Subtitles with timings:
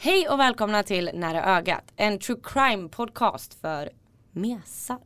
[0.00, 3.90] Hej och välkomna till Nära ögat, en true crime podcast för
[4.32, 4.98] mesar.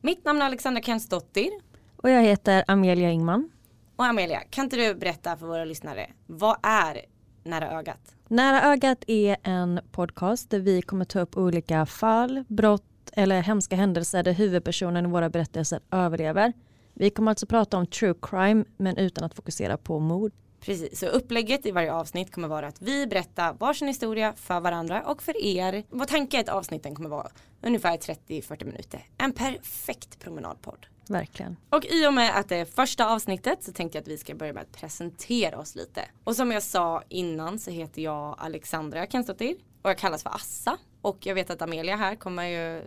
[0.00, 1.50] Mitt namn är Alexandra Kensdottir.
[1.96, 3.50] Och jag heter Amelia Ingman.
[3.96, 7.00] Och Amelia, kan inte du berätta för våra lyssnare, vad är
[7.44, 8.14] Nära ögat?
[8.28, 13.76] Nära ögat är en podcast där vi kommer ta upp olika fall, brott eller hemska
[13.76, 16.52] händelser där huvudpersonen i våra berättelser överlever.
[16.94, 20.32] Vi kommer alltså prata om true crime men utan att fokusera på mord.
[20.62, 25.02] Precis, så upplägget i varje avsnitt kommer vara att vi berättar varsin historia för varandra
[25.02, 25.84] och för er.
[25.90, 27.28] Vår tanke är att avsnitten kommer vara
[27.62, 29.06] ungefär 30-40 minuter.
[29.18, 30.86] En perfekt promenadpodd.
[31.08, 31.56] Verkligen.
[31.70, 34.34] Och i och med att det är första avsnittet så tänkte jag att vi ska
[34.34, 36.04] börja med att presentera oss lite.
[36.24, 40.78] Och som jag sa innan så heter jag Alexandra Kensdottir och jag kallas för Assa.
[41.00, 42.82] Och jag vet att Amelia här kommer ju,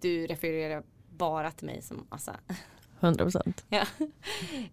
[0.00, 2.36] du refererar bara till mig som Assa.
[3.00, 3.64] 100 procent.
[3.68, 3.86] Ja.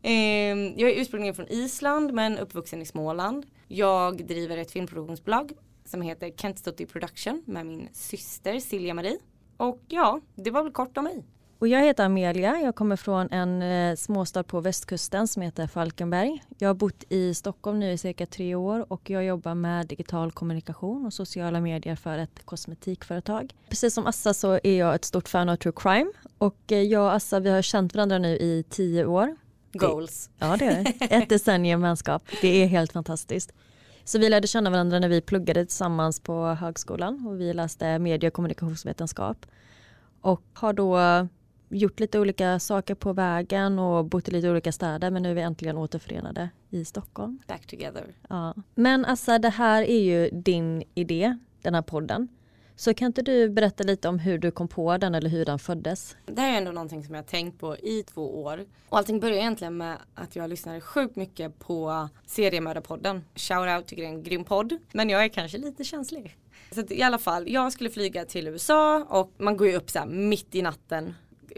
[0.02, 3.46] Ehm, jag är ursprungligen från Island men uppvuxen i Småland.
[3.68, 5.52] Jag driver ett filmproduktionsbolag
[5.86, 9.18] som heter Kent Kentstottir Production med min syster Silja Marie.
[9.58, 11.26] Och ja, det var väl kort om mig.
[11.60, 12.62] Och jag heter Amelia.
[12.62, 16.44] Jag kommer från en eh, småstad på västkusten som heter Falkenberg.
[16.58, 20.32] Jag har bott i Stockholm nu i cirka tre år och jag jobbar med digital
[20.32, 23.56] kommunikation och sociala medier för ett kosmetikföretag.
[23.70, 27.04] Precis som Assa så är jag ett stort fan av true crime och eh, jag
[27.04, 29.36] och Assa vi har känt varandra nu i tio år.
[29.74, 30.30] Goals.
[30.38, 31.16] Ja det är det.
[31.16, 32.24] Ett decennium vänskap.
[32.42, 33.54] Det är helt fantastiskt.
[34.04, 38.28] Så vi lärde känna varandra när vi pluggade tillsammans på högskolan och vi läste medie
[38.28, 39.46] och kommunikationsvetenskap.
[40.22, 40.98] Och har då
[41.70, 45.36] gjort lite olika saker på vägen och bott i lite olika städer men nu är
[45.36, 47.40] vi äntligen återförenade i Stockholm.
[47.48, 48.06] Back together.
[48.30, 48.56] Ja.
[48.76, 52.28] Men Assa, det här är ju din idé, den här podden.
[52.76, 55.60] Så kan inte du berätta lite om hur du kom på den eller hur den
[55.60, 56.16] föddes?
[56.26, 58.66] Det här är ändå någonting som jag har tänkt på i två år.
[58.90, 63.24] Och allting började egentligen med att jag lyssnade sjukt mycket på Seriemördarpodden.
[63.36, 64.78] Shoutout, tycker det är en grym podd.
[64.92, 66.38] Men jag är kanske lite känslig.
[66.72, 70.00] Så i alla fall, jag skulle flyga till USA och man går ju upp så
[70.00, 71.14] här mitt i natten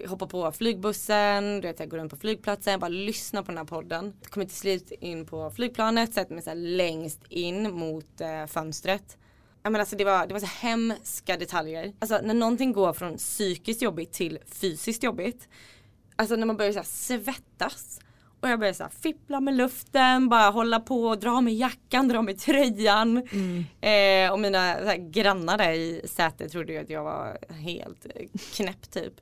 [0.07, 3.65] hoppar på flygbussen, du vet, jag går runt på flygplatsen, bara lyssnar på den här
[3.65, 4.13] podden.
[4.29, 9.17] Kommer till slut in på flygplanet, sätter mig så längst in mot eh, fönstret.
[9.63, 11.93] Jag menar, alltså det, var, det var så hemska detaljer.
[11.99, 15.47] Alltså när någonting går från psykiskt jobbigt till fysiskt jobbigt.
[16.15, 17.99] Alltså när man börjar så svettas.
[18.41, 22.39] Och jag börjar så fippla med luften, bara hålla på, dra med jackan, dra med
[22.39, 23.27] tröjan.
[23.31, 23.65] Mm.
[23.81, 28.05] Eh, och mina här, grannar där i sätet trodde ju att jag var helt
[28.53, 29.13] knäpp typ.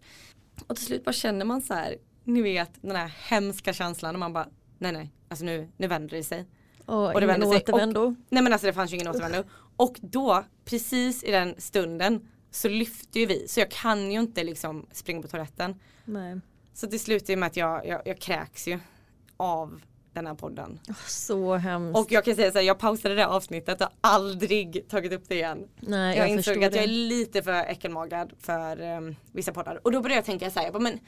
[0.68, 4.20] Och till slut bara känner man så här, ni vet den här hemska känslan och
[4.20, 6.46] man bara nej nej, alltså nu, nu vänder det sig.
[6.86, 8.02] Och, och det ingen återvändo.
[8.02, 9.44] Och, nej men alltså det fanns ju ingen återvändo.
[9.76, 13.48] Och då, precis i den stunden så lyfte ju vi.
[13.48, 15.80] Så jag kan ju inte liksom springa på toaletten.
[16.06, 16.40] Nej.
[16.74, 18.80] Så det slutar ju med att jag, jag, jag kräks ju
[19.38, 19.82] av
[20.18, 20.80] den här podden.
[21.08, 22.00] Så hemskt.
[22.00, 25.36] Och jag kan säga så här, jag pausade det avsnittet och aldrig tagit upp det
[25.36, 25.68] igen.
[25.80, 26.78] Nej, jag, jag insåg att det.
[26.78, 29.80] jag är lite för äckelmagad för um, vissa poddar.
[29.84, 31.00] Och då började jag tänka så här, jag bara, men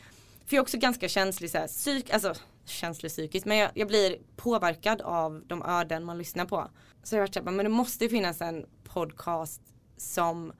[0.45, 2.33] för jag är också ganska känslig så här, psyk, alltså
[2.65, 6.69] känslig psykiskt, men jag, jag, blir påverkad av de öden man lyssnar på.
[7.03, 9.61] Så jag har varit såhär, men det måste finnas en podcast
[9.97, 10.53] som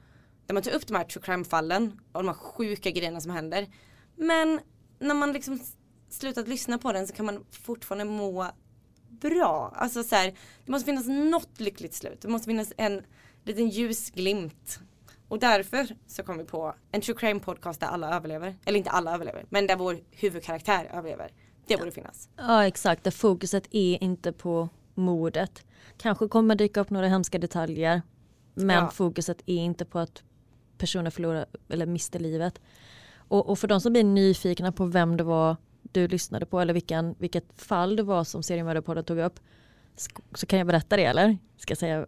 [0.45, 3.31] där man tar upp de här true crime fallen och de här sjuka grejerna som
[3.31, 3.67] händer.
[4.15, 4.59] Men
[4.99, 5.59] när man liksom
[6.09, 8.47] slutat lyssna på den så kan man fortfarande må
[9.09, 9.73] bra.
[9.75, 10.33] Alltså så här,
[10.65, 12.21] det måste finnas något lyckligt slut.
[12.21, 13.01] Det måste finnas en
[13.43, 14.79] liten ljusglimt.
[15.27, 18.55] Och därför så kom vi på en true crime podcast där alla överlever.
[18.65, 21.31] Eller inte alla överlever, men där vår huvudkaraktär överlever.
[21.67, 22.29] Det borde finnas.
[22.37, 25.65] Ja exakt, där fokuset är inte på mordet.
[25.97, 28.01] Kanske kommer dyka upp några hemska detaljer.
[28.53, 28.89] Men Ja.
[28.89, 30.23] fokuset är inte på att
[30.77, 32.61] personer förlorar eller mister livet.
[33.15, 35.57] Och, och för de som blir nyfikna på vem det var
[35.91, 39.39] du lyssnade på eller vilken, vilket fall det var som seriemördarpodden tog upp.
[40.35, 41.37] Så kan jag berätta det eller?
[41.57, 41.99] Ska säga?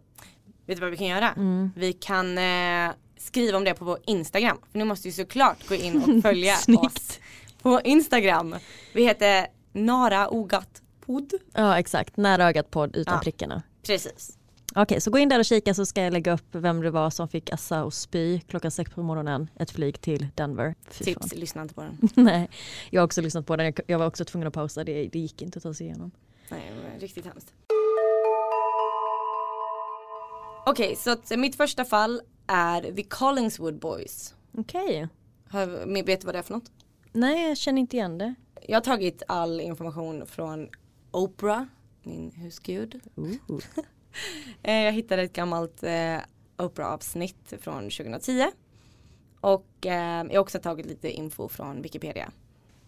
[0.66, 1.34] Vet du vad vi kan göra?
[1.76, 4.58] Vi kan eh, skriva om det på vår Instagram.
[4.72, 7.20] För ni måste ju såklart gå in och följa oss
[7.62, 8.54] på Instagram.
[8.94, 11.32] Vi heter Nara Ogat Podd.
[11.54, 13.20] Ja exakt, nära ögat podd utan Ja.
[13.20, 13.62] prickarna.
[13.86, 14.38] Precis.
[14.74, 17.10] Okej, så gå in där och kika så ska jag lägga upp vem det var
[17.10, 19.50] som fick assa och spy klockan sex på morgonen.
[19.56, 20.74] Ett flyg till Denver.
[20.90, 21.22] Fy fan.
[21.22, 21.98] Tips, lyssna inte på den.
[22.24, 22.50] Nej,
[22.90, 23.72] jag har också lyssnat på den.
[23.86, 24.84] Jag- var också tvungen att pausa.
[24.84, 26.10] Det, det gick inte att ta sig igenom.
[26.48, 27.52] Nej, det var riktigt hemskt.
[30.66, 34.34] Okej, så att mitt första fall är The Collingswood Boys.
[34.58, 35.08] Okej.
[35.86, 36.70] Men Vet du vad det är för något?
[37.12, 38.34] Nej, jag känner inte igen det.
[38.68, 40.68] Jag har tagit all information från
[41.10, 41.62] Oprah,
[42.02, 43.00] min husgud.
[44.62, 46.18] Eh, jag hittade ett gammalt eh,
[46.56, 48.46] Oprah-avsnitt från 2010.
[49.40, 52.30] Och eh, jag har också tagit lite info från Wikipedia.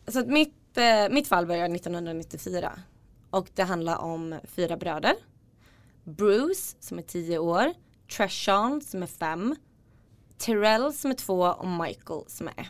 [0.09, 2.73] Så att mitt, eh, mitt fall börjar 1994.
[3.31, 5.15] Och det handlar om fyra bröder.
[6.05, 7.73] Bruce som är 10 år.
[8.17, 9.57] Treshawn som är 5.
[10.39, 12.69] Terrell som är 2 och Michael som är 1.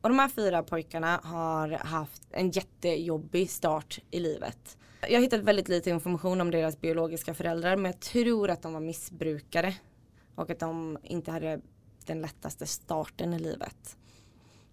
[0.00, 4.78] Och de här fyra pojkarna har haft en jättejobbig start i livet.
[5.08, 8.72] Jag har hittat väldigt lite information om deras biologiska föräldrar men jag tror att de
[8.72, 9.74] var missbrukare.
[10.34, 11.60] Och att de inte hade
[12.06, 13.96] den lättaste starten i livet.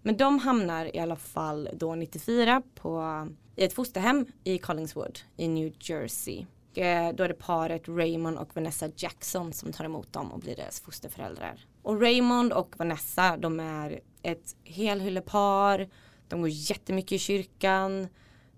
[0.02, 5.48] Men de hamnar i alla fall då 94 på, i ett fosterhem i Collingswood i
[5.48, 6.46] New Jersey.
[6.70, 10.40] Och, eh, Då är det paret Raymond och Vanessa Jackson som tar emot dem och
[10.40, 11.66] blir deras fosterföräldrar.
[11.82, 15.88] Och Raymond och Vanessa de är ett helhyllepar.
[16.28, 18.08] De går jättemycket i kyrkan.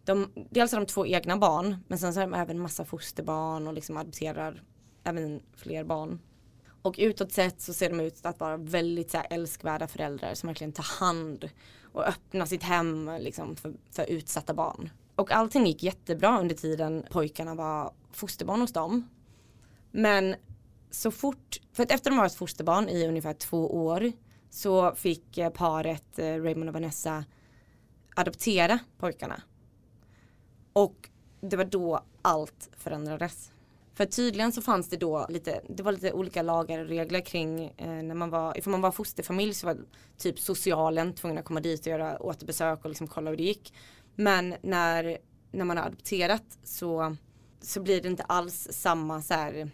[0.04, 3.66] De, dels har de två egna barn men sen så har de även massa fosterbarn
[3.66, 4.62] och liksom adopterar
[5.04, 6.20] även fler barn.
[6.82, 10.46] Och utåt sett så ser de ut att vara väldigt så här, älskvärda föräldrar som
[10.46, 11.50] verkligen tar hand
[11.92, 14.90] och öppnar sitt hem liksom, för, för utsatta barn.
[15.14, 19.08] Och allting gick jättebra under tiden pojkarna var fosterbarn hos dem.
[19.90, 20.34] Men
[20.90, 24.12] så fort, för att efter de varit fosterbarn i ungefär två år
[24.50, 27.24] så fick eh, paret eh, Raymond och Vanessa
[28.14, 29.42] adoptera pojkarna.
[30.72, 31.08] Och
[31.40, 33.50] det var då allt förändrades.
[33.94, 37.64] För tydligen så fanns det då lite, det var lite olika lagar och regler kring
[37.76, 39.76] eh, när man var, ifall man var fosterfamilj så var
[40.18, 43.74] typ socialen tvungen att komma dit och göra återbesök och liksom kolla hur det gick.
[44.14, 45.18] Men när,
[45.52, 47.16] när man har adopterat så,
[47.60, 49.70] så blir det inte alls samma så här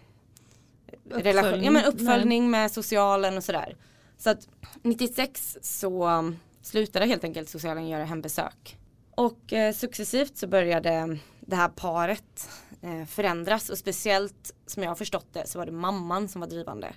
[1.11, 3.77] relation, ja, men uppföljning med socialen och sådär.
[4.17, 4.49] Så att
[4.83, 8.79] 96 så slutade helt enkelt socialen göra hembesök.
[9.19, 12.51] Och eh, successivt så började det här paret
[12.83, 16.49] eh, förändras och speciellt som jag har förstått det så var det mamman som var
[16.49, 16.95] drivande.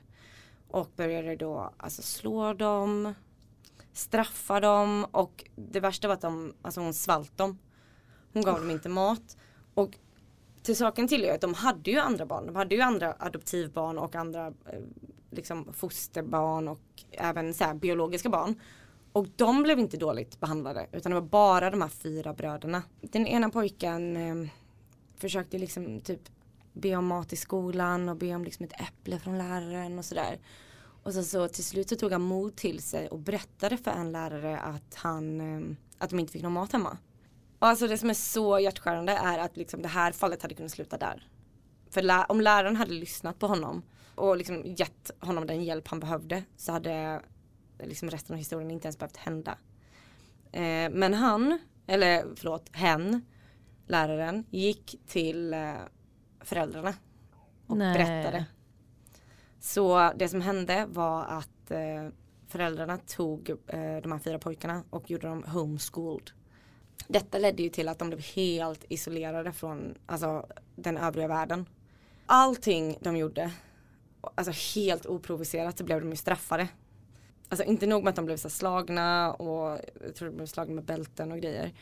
[0.67, 3.13] Och började då alltså slå dem,
[3.93, 7.57] straffa dem och det värsta var att de, alltså hon svalt dem.
[8.33, 9.37] Hon gav dem inte mat.
[9.73, 9.97] Och
[10.63, 12.45] till saken till är att de hade ju andra barn.
[12.45, 14.79] De hade ju andra adoptivbarn och andra eh,
[15.31, 18.55] liksom fosterbarn och även så här, biologiska barn.
[19.13, 22.83] Och de blev inte dåligt behandlade utan det var bara de här fyra bröderna.
[23.01, 24.49] Den ena pojken eh,
[25.15, 26.21] försökte liksom typ
[26.73, 30.39] be om mat i skolan och be om liksom ett äpple från läraren och sådär.
[31.03, 34.11] Och så, så till slut så tog han mod till sig och berättade för en
[34.11, 36.97] lärare att han, eh, att de inte fick någon mat hemma.
[37.59, 40.71] Och alltså det som är så hjärtskärande är att liksom det här fallet hade kunnat
[40.71, 41.27] sluta där.
[41.89, 43.81] För lä- om läraren hade lyssnat på honom
[44.15, 47.21] och liksom gett honom den hjälp han behövde så hade
[47.85, 49.57] liksom resten av historien inte ens behövt hända.
[50.51, 53.25] Eh, men han, eller förlåt, hen,
[53.87, 55.73] läraren, gick till eh,
[56.39, 56.93] föräldrarna
[57.67, 57.93] och Nej.
[57.93, 58.45] berättade.
[59.59, 62.09] Så det som hände var att eh,
[62.47, 66.31] föräldrarna tog eh, de här fyra pojkarna och gjorde dem homeschooled.
[67.07, 71.65] Detta ledde ju till att de blev helt isolerade från alltså, den övriga världen.
[72.25, 73.51] Allting de gjorde,
[74.21, 76.67] alltså helt oprovocerat så blev de ju straffade.
[77.51, 80.75] Alltså inte nog med att de blev så slagna och jag tror de blev slagna
[80.75, 81.73] med bälten och grejer.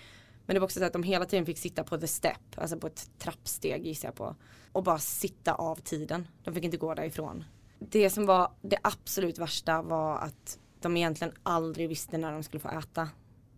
[0.46, 2.78] Men det var också så att de hela tiden fick sitta på the step, alltså
[2.78, 4.36] på ett trappsteg gissar jag på.
[4.72, 6.28] Och bara sitta av tiden.
[6.44, 7.44] De fick inte gå därifrån.
[7.80, 12.62] Det som var det absolut värsta var att de egentligen aldrig visste när de skulle
[12.62, 13.10] få äta.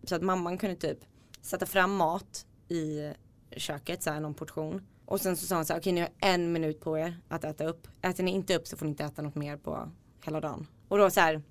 [0.04, 0.98] Så att mamman kunde typ
[1.40, 3.12] sätta fram mat i
[3.56, 4.86] köket, så här någon portion.
[5.04, 7.44] Och sen så sa hon så här, okej ni har en minut på er att
[7.44, 7.88] äta upp.
[8.02, 9.90] Äter ni inte upp så får ni inte äta något mer på
[10.24, 10.66] hela dagen.
[10.88, 11.42] Och då så här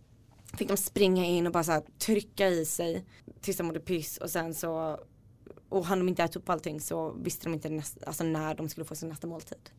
[0.58, 3.06] fick de springa in och bara så här trycka i sig
[3.42, 5.00] tills de mådde piss och sen så
[5.70, 8.70] och hann de inte äta upp allting så visste de inte nästa, alltså när de
[8.70, 9.70] skulle få sin nästa måltid.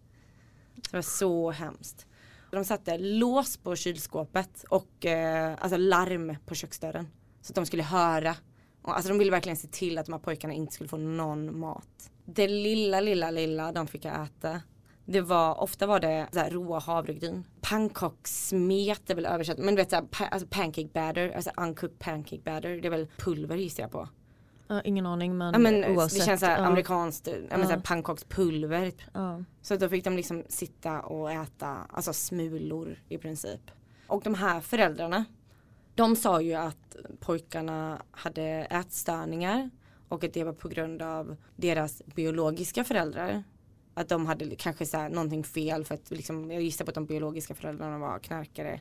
[0.75, 2.07] Det var så hemskt.
[2.51, 7.09] De satte lås på kylskåpet och eh, alltså larm på köksdörren.
[7.43, 8.37] Så att de skulle höra.
[8.83, 11.59] Och, alltså de ville verkligen se till att de här pojkarna inte skulle få någon
[11.59, 12.11] mat.
[12.25, 14.61] Det lilla, lilla, lilla de fick äta.
[15.05, 17.45] Det var, ofta var det så här, råa havregryn.
[17.61, 22.43] Pannkakssmet är väl översatt, men du vet såhär, pa alltså pancake batter, alltså uncooked pancake
[22.45, 24.09] batter, det är väl pulver gissar jag på.
[24.69, 26.21] Ja, ingen aning men, Ja men oavsett.
[26.21, 26.65] det känns såhär ja.
[26.65, 27.35] amerikanskt, ja.
[27.51, 27.67] men Ja.
[27.67, 28.93] såhär pannkakspulver.
[29.15, 29.45] Ja.
[29.63, 33.71] Så då fick de liksom sitta och äta, alltså smulor i princip.
[34.07, 35.25] Och de här föräldrarna,
[35.95, 39.71] de sa ju att pojkarna hade ätstörningar
[40.09, 43.43] och att det var på grund av deras biologiska föräldrar.
[43.95, 46.95] Att de hade kanske så här någonting fel för att liksom, jag gissar på att
[46.95, 48.81] de biologiska föräldrarna var knarkare.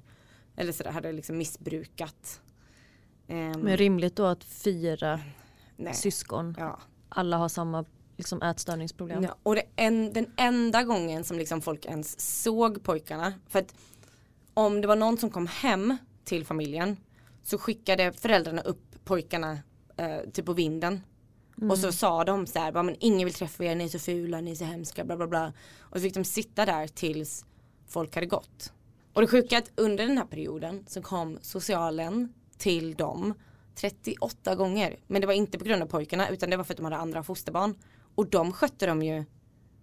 [0.56, 2.42] Eller sådär, hade liksom missbrukat.
[3.28, 5.20] Ehm, Men rimligt då att fyra
[5.78, 5.94] nej.
[5.94, 6.80] syskon, Ja.
[7.10, 7.86] alla har samma
[8.18, 9.24] liksom, ätstörningsproblem.
[9.24, 13.34] Ja, och en, den enda gången som liksom folk ens såg pojkarna.
[13.48, 13.76] För att
[14.54, 16.98] om det var någon som kom hem till familjen
[17.44, 19.58] så skickade föräldrarna upp pojkarna
[19.98, 21.02] eh, typ på vinden.
[21.70, 24.00] Och så sa de så här, "Bara, men ingen vill träffa er, ni är så
[24.00, 25.54] fula, ni är så hemska, bla bla bla.
[25.80, 27.46] Och så fick de sitta där tills
[27.88, 28.74] folk hade gått.
[29.14, 33.34] Och det sjuka är att under den här perioden så kom socialen till dem
[33.76, 35.00] 38 gånger.
[35.08, 36.98] Men det var inte på grund av pojkarna utan det var för att de hade
[36.98, 37.76] andra fosterbarn.
[38.16, 39.26] Och de skötte de ju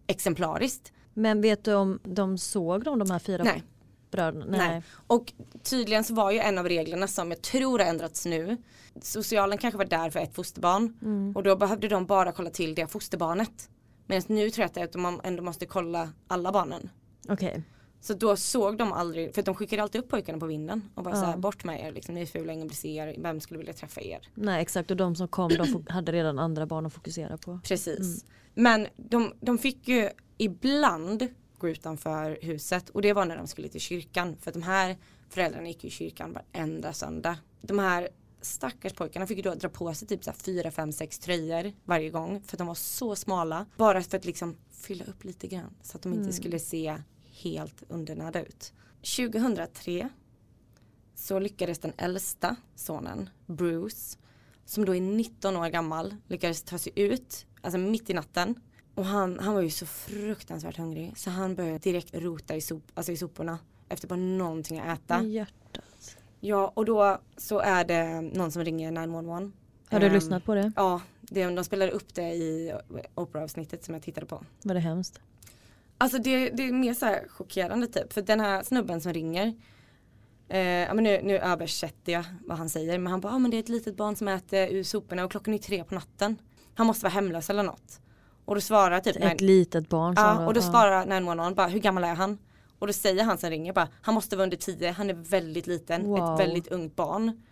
[0.07, 0.93] exemplariskt.
[1.15, 3.63] Men vet du om de såg de, de här fyra Nej.
[4.11, 4.47] Bröderna?
[4.47, 4.83] Nej.
[5.07, 8.57] Och tydligen så var ju en av reglerna som jag tror har ändrats nu.
[9.03, 10.95] Socialen kanske var där för ett fosterbarn.
[11.37, 13.71] Och då behövde de bara kolla till det fosterbarnet.
[14.07, 16.91] Medan nu tror jag att det är att de ändå måste kolla alla barnen.
[17.29, 17.63] Okej.
[18.01, 21.15] Så då såg de aldrig, för de skickade alltid upp pojkarna på vinden och bara
[21.15, 23.59] så här, bort med er, liksom, ni är fula, ingen vill se er, vem skulle
[23.59, 24.29] vilja träffa er?
[24.35, 27.61] Nej exakt och de som kom de hade redan andra barn att fokusera på.
[27.65, 28.25] Precis.
[28.55, 33.69] Men de, de fick ju ibland gå utanför huset och det var när de skulle
[33.69, 34.37] till kyrkan.
[34.37, 34.97] För att de här
[35.29, 37.39] föräldrarna gick i kyrkan varenda söndag.
[37.61, 38.09] De här
[38.41, 41.73] stackars pojkarna fick ju då dra på sig typ så här 4, 5, 6 tröjor
[41.85, 42.43] varje gång.
[42.43, 43.67] För att de var så smala.
[43.77, 45.75] Bara för att liksom fylla upp lite grann.
[45.83, 46.97] Så att de inte skulle se
[47.43, 48.73] helt undernärda ut.
[49.17, 50.09] 2003
[51.15, 54.19] så lyckades den äldsta sonen, Bruce,
[54.65, 58.61] som då är 19 år gammal, lyckades ta sig ut, alltså mitt i natten.
[58.99, 62.83] Och han, han var ju så fruktansvärt hungrig så han började direkt rota i, sop,
[62.95, 65.23] alltså i soporna efter bara någonting att äta.
[65.23, 66.17] Hjärtat.
[66.41, 69.53] Ja och då så är det någon som ringer 911.
[69.91, 70.73] Har du Ehm, lyssnat på det?
[70.77, 72.75] Ja, det, de spelade upp det i
[73.15, 74.45] Oprah-avsnittet som jag tittade på.
[74.63, 75.21] Var det hemskt?
[75.99, 78.13] Alltså det, det är mer så här chockerande typ.
[78.13, 79.55] För den här snubben som ringer.
[80.49, 82.99] Eh, ja, men nu, nu översätter jag vad han säger.
[82.99, 85.31] Men han bara, ah, men det är ett litet barn som äter ur soporna och
[85.31, 86.37] klockan är tre på natten.
[86.75, 88.01] Han måste vara hemlös eller något.
[88.49, 92.05] Och då svarar typ Ett litet barn Ja och då svarar 911 bara hur gammal
[92.05, 92.39] är han?
[92.79, 95.67] Och då säger han som ringer bara han måste vara under 10, han är väldigt
[95.67, 96.35] liten, Wow.
[96.35, 97.43] ett väldigt ungt barn.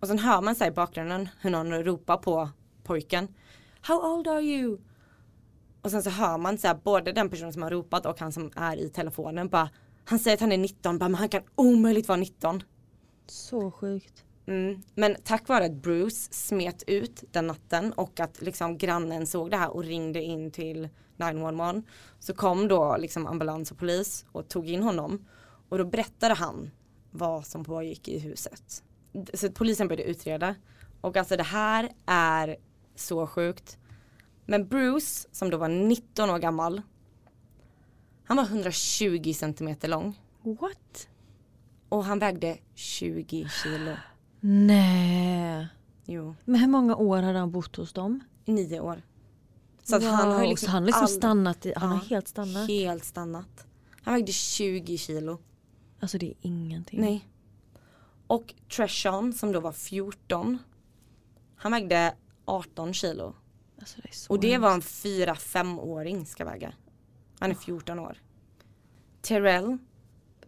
[0.00, 2.48] Och sen hör man här i bakgrunden hur någon ropar på
[2.84, 3.28] pojken.
[3.80, 4.78] How old are you?
[5.82, 8.32] Och sen så hör man så här, både den personen som har ropat och han
[8.32, 9.68] som är i telefonen bara
[10.04, 12.62] Han säger att han är 19, bara, men han kan omöjligt vara 19.
[13.26, 14.24] Så sjukt.
[14.46, 14.82] Mm.
[14.94, 19.56] Men tack vare att Bruce smet ut den natten och att liksom grannen såg det
[19.56, 21.82] här och ringde in till 911
[22.18, 25.26] så kom då liksom ambulans och polis och tog in honom
[25.68, 26.70] och då berättade han
[27.10, 28.84] vad som pågick i huset.
[29.34, 30.54] Så polisen började utreda
[31.00, 32.56] och alltså det här är
[32.94, 33.78] så sjukt.
[34.46, 36.82] Men Bruce som då var 19 år gammal
[38.24, 41.08] han var 120 centimeter lång What?
[41.88, 43.96] och han vägde 20 kilo.
[44.44, 45.68] Nej.
[46.04, 46.34] Jo.
[46.44, 48.20] Men hur många år hade han bott hos dem?
[48.44, 49.02] nio år.
[49.82, 51.96] Så att han har Wow, liksom, så han har liksom all- stannat, i, han har
[51.96, 52.68] Ja, helt stannat.
[52.68, 53.66] Helt stannat.
[54.02, 55.38] Han vägde 20 kilo.
[56.00, 57.00] Alltså det är ingenting.
[57.00, 57.28] Nej.
[58.26, 60.58] Och Treshon som då var 14.
[61.56, 63.34] Han vägde 18 kilo.
[63.78, 66.72] Alltså det Och det var en 4-5-åring ska väga.
[67.38, 68.18] Han är 14 år.
[69.20, 69.78] Terrell,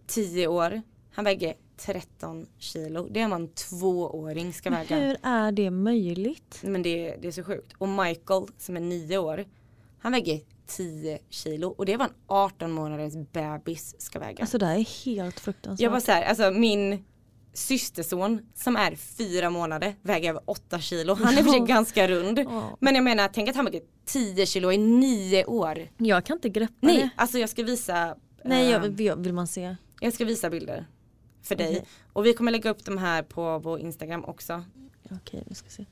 [0.06, 0.82] 10 år.
[1.12, 3.08] Han väger 13 kilo.
[3.10, 4.96] Det är en tvååring ska Men väga.
[4.96, 6.58] hur är det möjligt?
[6.62, 7.72] Men det, det är så sjukt.
[7.78, 9.44] Och Michael som är nio år,
[9.98, 14.40] han väger 10 kilo och det vad en 18 månaders bebis ska väga.
[14.40, 15.84] Alltså det här är helt fruktansvärt.
[15.84, 17.04] jag var så här, alltså min
[17.52, 21.14] systerson som är fyra månader väger över 8 kilo.
[21.14, 22.38] Han är för sig ganska rund.
[22.38, 22.76] Ja.
[22.80, 25.88] Men jag menar, tänk att han väger 10 kilo i nio år.
[25.96, 27.10] Jag kan inte greppa Nej, det.
[27.16, 29.76] alltså jag ska visa Nej, jag, vill, vill man se.
[30.00, 30.86] jag ska visa bilder
[31.44, 31.68] för dig.
[31.70, 31.86] Okej.
[32.12, 34.64] Och vi kommer lägga upp de här på vår Instagram också.
[35.10, 35.86] Okej, vi ska se.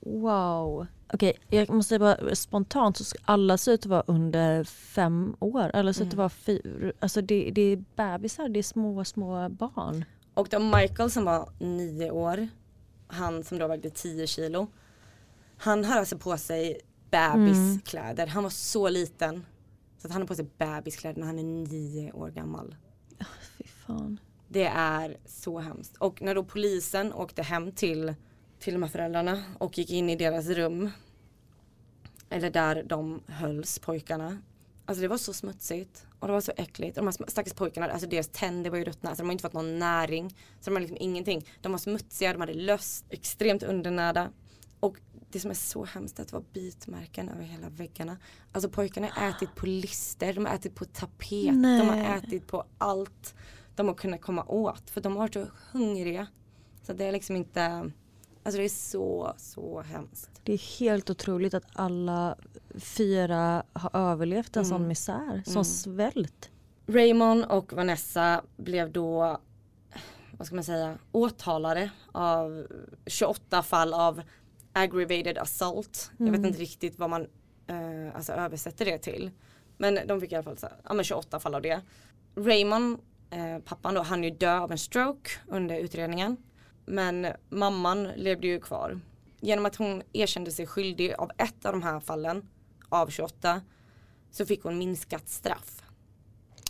[0.00, 0.86] Wow.
[1.12, 5.70] Okej, jag måste bara spontant så alla se ut att vara under fem år.
[5.74, 6.18] Eller så ut att Mm.
[6.18, 6.92] vara fyra.
[6.98, 10.04] Alltså det, det är bebisar, det är små, små barn.
[10.34, 12.48] Och då Michael som var nio år,
[13.06, 14.66] han som då vägde 10 kilo.
[15.56, 18.26] Han har alltså på sig bebiskläder.
[18.26, 19.46] Han var så liten.
[19.98, 22.74] Så att han har på sig bebiskläder när han är nio år gammal.
[23.88, 24.20] Fan.
[24.48, 25.96] Det är så hemskt.
[25.96, 28.14] Och när då polisen åkte hem till,
[28.58, 30.90] till de här föräldrarna och gick in i deras rum.
[32.30, 34.38] Eller där de hölls, pojkarna.
[34.84, 36.06] Alltså det var så smutsigt.
[36.18, 36.98] Och det var så äckligt.
[36.98, 39.14] Och de här stackars pojkarna, alltså deras tänder var ju ruttna.
[39.14, 40.30] Så de har inte fått någon näring.
[40.60, 41.46] Så de har liksom ingenting.
[41.60, 44.30] De var smutsiga, de hade löst, extremt undernärda.
[44.80, 44.96] Och
[45.30, 48.16] det som är så hemskt är att det var bitmärken över hela väggarna.
[48.52, 52.18] Alltså pojkarna har ätit på lister, de har ätit på tapet, de har Nej.
[52.18, 53.34] ätit på allt
[53.78, 54.90] de har kunnat komma åt.
[54.90, 56.26] För de har varit så hungriga.
[56.82, 57.90] Så det är liksom inte,
[58.42, 60.30] alltså det är så, så hemskt.
[60.42, 62.36] Det är helt otroligt att alla
[62.74, 65.42] fyra har överlevt en sån misär.
[65.46, 66.50] Sån svält.
[66.86, 69.40] Raymond och Vanessa blev då,
[70.32, 72.66] vad ska man säga, åtalade av
[73.06, 74.22] 28 fall av
[74.72, 76.10] aggravated assault.
[76.16, 77.26] Jag vet inte riktigt vad man
[77.66, 79.30] eh, alltså översätter det till.
[79.76, 81.80] Men de fick i alla fall så ja, men 28 fall av det.
[82.34, 82.98] Raymond,
[83.30, 86.36] eh, pappan då, han är ju död av en stroke under utredningen.
[86.86, 89.00] Men mamman levde ju kvar.
[89.40, 92.48] Genom att hon erkände sig skyldig av ett av de här fallen
[92.88, 93.60] av 28
[94.30, 95.82] så fick hon minskat straff.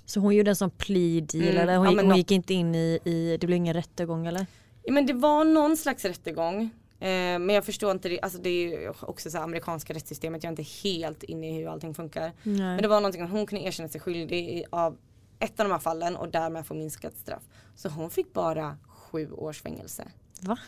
[0.05, 2.55] Så hon gjorde en sån plea deal Mm, eller hon, ja, hon nå- gick inte
[2.55, 4.47] in i, i, det blev ingen rättegång eller?
[4.83, 6.61] Ja, men det var någon slags rättegång.
[7.01, 10.53] Eh, men jag förstår inte, det, alltså det är också så amerikanska rättssystemet, jag är
[10.61, 12.33] inte helt inne i hur allting funkar.
[12.43, 14.97] Men det var någonting hon kunde erkänna sig skyldig av
[15.39, 17.43] ett av de här fallen och därmed få minskat straff.
[17.75, 20.09] Så hon fick bara sju års fängelse.
[20.41, 20.59] Va?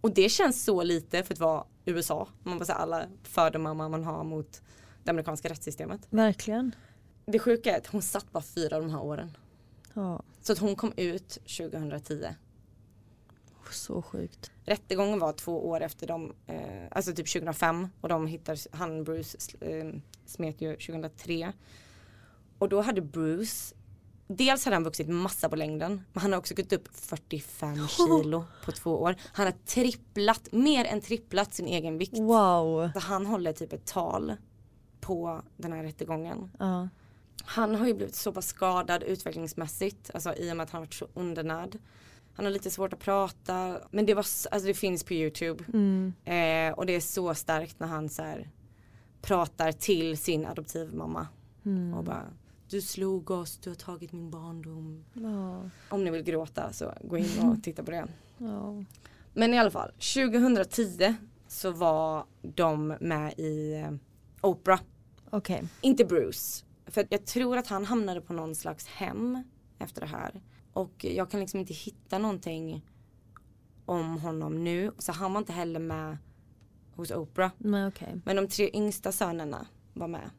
[0.00, 2.28] Och det känns så lite för att vara USA.
[2.42, 4.62] Man bara säga alla fördomar man har mot
[5.04, 6.06] det amerikanska rättssystemet.
[6.10, 6.74] Verkligen.
[7.26, 9.36] Det sjuka är att hon satt bara fyra av de här åren.
[9.94, 12.26] Ja, Så att hon kom ut 2010.
[13.70, 14.50] så sjukt.
[14.64, 19.38] Rättegången var två år efter de, eh, alltså typ 2005 och de hittar, han Bruce
[19.60, 19.92] eh,
[20.26, 21.52] smet ju 2003.
[22.58, 23.73] Och då hade Bruce,
[24.26, 28.44] dels hade han vuxit massa på längden, men han har också gått upp 45 kilo
[28.64, 29.16] på två år.
[29.32, 32.18] Han har tripplat, mer än tripplat sin egen vikt.
[32.18, 32.90] Wow.
[32.92, 34.36] Så han håller typ ett tal
[35.00, 36.50] på den här rättegången.
[36.58, 36.88] Ja.
[37.44, 40.86] Han har ju blivit så pass skadad utvecklingsmässigt, alltså i och med att han har
[40.86, 41.78] varit så undernärd.
[42.34, 45.64] Han har lite svårt att prata, men det var, alltså det finns på YouTube.
[46.24, 48.50] Eh, och det är så starkt när han så här
[49.22, 51.28] pratar till sin adoptivmamma.
[51.96, 52.24] Och bara,
[52.74, 55.04] du slog oss, du har tagit min barndom.
[55.12, 55.70] Ja.
[55.88, 58.06] Om ni vill gråta så gå in och titta på det.
[58.38, 58.84] Ja.
[59.34, 61.14] Men i alla fall, 2010
[61.48, 63.92] så var de med i eh,
[64.40, 64.80] Oprah.
[65.30, 65.68] Okej.
[65.80, 66.64] Inte Bruce.
[66.86, 69.42] För jag tror att han hamnade på någon slags hem
[69.78, 70.42] efter det här.
[70.72, 72.86] Och jag kan liksom inte hitta någonting
[73.84, 74.92] om honom nu.
[74.98, 76.18] Så han var inte heller med
[76.94, 77.50] hos Oprah.
[77.58, 78.20] Men okej.
[78.24, 80.30] Men de tre yngsta sönerna var med.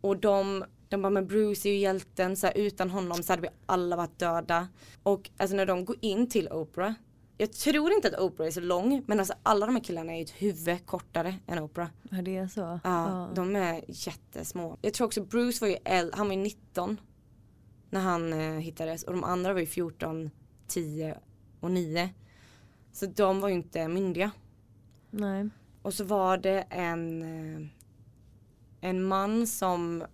[0.00, 0.64] Och de,
[0.94, 3.96] de bara, men Bruce är ju hjälten, så här, utan honom så hade vi alla
[3.96, 4.68] varit döda.
[5.02, 6.92] Och alltså när de går in till Oprah,
[7.38, 10.16] jag tror inte att Oprah är så lång, men alltså alla de här killarna är
[10.16, 11.88] ju ett huvud kortare än Oprah.
[12.10, 12.80] Ja, det är så.
[12.84, 14.76] Ja, de är jättesmå.
[14.82, 17.00] Jag tror också Bruce var ju äldre, han var ju 19
[17.90, 20.30] när han eh, hittades och de andra var ju 14,
[20.66, 21.18] 10
[21.60, 22.10] och 9.
[22.92, 24.30] Så de var ju inte myndiga.
[25.10, 25.48] Nej.
[25.82, 27.68] Och så var det en, eh,
[28.80, 30.04] en man som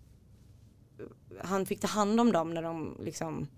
[1.44, 3.48] han fick ta hand om dem när de liksom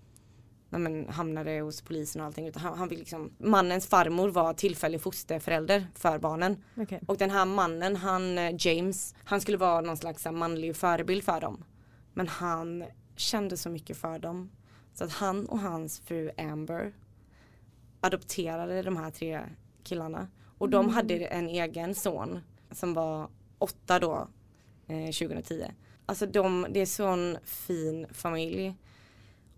[0.69, 2.47] ja, men, hamnade hos polisen och allting.
[2.47, 6.63] Utan han, han fick liksom, mannens farmor var tillfällig fosterförälder för barnen.
[6.77, 7.01] Okej.
[7.07, 11.41] Och den här mannen, han eh, James, han skulle vara någon slags manlig förebild för
[11.41, 11.63] dem.
[12.13, 12.83] Men han
[13.15, 14.51] kände så mycket för dem.
[14.93, 16.93] Så att han och hans fru Amber
[18.01, 19.41] adopterade de här tre
[19.83, 20.27] killarna.
[20.57, 22.39] Och de hade en egen son
[22.71, 24.27] som var åtta då,
[24.87, 25.65] eh, 2010.
[26.05, 28.75] Alltså de, det är sån fin familj.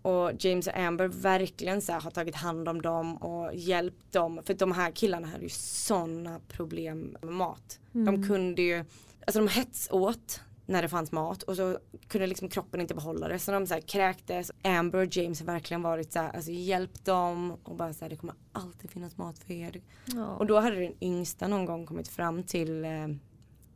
[0.02, 4.40] och James och Amber verkligen så har tagit hand om dem och hjälpt dem.
[4.44, 7.78] För de här killarna hade ju sådana problem med mat.
[7.92, 8.84] De kunde ju,
[9.26, 11.78] alltså de hetsåt när det fanns mat och så
[12.08, 13.38] kunde liksom kroppen inte behålla det.
[13.38, 14.52] Så de så här kräktes.
[14.64, 18.10] Amber och James har verkligen varit så här, alltså hjälpt dem och bara så här,
[18.10, 19.80] det kommer alltid finnas mat för er.
[20.06, 20.26] Ja.
[20.26, 23.08] Och då hade den yngsta någon gång kommit fram till eh,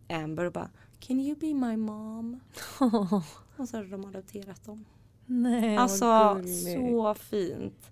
[0.08, 2.40] Amber och bara Can you be my mom?
[3.56, 4.84] Och så hade de adopterat dem.
[5.26, 6.40] Nej, Alltså
[6.74, 7.90] så fint.